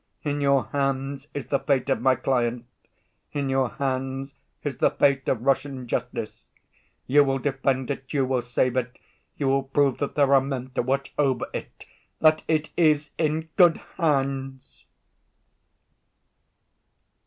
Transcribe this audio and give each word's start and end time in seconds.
In 0.23 0.41
your 0.41 0.63
hands 0.71 1.27
is 1.35 1.45
the 1.45 1.59
fate 1.59 1.87
of 1.91 2.01
my 2.01 2.15
client, 2.15 2.65
in 3.33 3.49
your 3.49 3.69
hands 3.69 4.33
is 4.63 4.77
the 4.77 4.89
fate 4.89 5.27
of 5.29 5.43
Russian 5.43 5.85
justice. 5.85 6.47
You 7.05 7.23
will 7.23 7.37
defend 7.37 7.91
it, 7.91 8.11
you 8.11 8.25
will 8.25 8.41
save 8.41 8.75
it, 8.77 8.97
you 9.37 9.47
will 9.47 9.61
prove 9.61 9.99
that 9.99 10.15
there 10.15 10.33
are 10.33 10.41
men 10.41 10.71
to 10.73 10.81
watch 10.81 11.13
over 11.19 11.45
it, 11.53 11.85
that 12.17 12.43
it 12.47 12.71
is 12.75 13.11
in 13.19 13.49
good 13.57 13.77
hands!" 13.97 14.85